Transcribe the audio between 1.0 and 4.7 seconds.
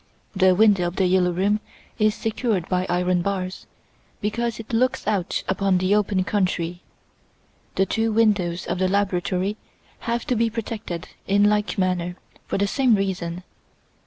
Yellow Room" is secured by iron bars, because